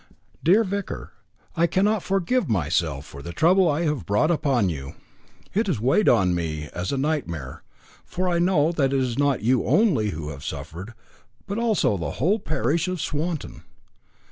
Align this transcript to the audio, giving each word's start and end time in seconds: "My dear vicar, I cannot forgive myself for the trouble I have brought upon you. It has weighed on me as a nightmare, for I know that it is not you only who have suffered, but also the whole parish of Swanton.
"My 0.09 0.15
dear 0.43 0.63
vicar, 0.63 1.13
I 1.55 1.67
cannot 1.67 2.01
forgive 2.01 2.49
myself 2.49 3.05
for 3.05 3.21
the 3.21 3.31
trouble 3.33 3.69
I 3.69 3.83
have 3.83 4.07
brought 4.07 4.31
upon 4.31 4.67
you. 4.67 4.95
It 5.53 5.67
has 5.67 5.79
weighed 5.79 6.09
on 6.09 6.33
me 6.33 6.69
as 6.73 6.91
a 6.91 6.97
nightmare, 6.97 7.61
for 8.03 8.27
I 8.27 8.39
know 8.39 8.71
that 8.71 8.93
it 8.93 8.99
is 8.99 9.19
not 9.19 9.43
you 9.43 9.63
only 9.67 10.09
who 10.09 10.29
have 10.29 10.43
suffered, 10.43 10.95
but 11.45 11.59
also 11.59 11.97
the 11.97 12.13
whole 12.17 12.39
parish 12.39 12.87
of 12.87 12.99
Swanton. 12.99 13.61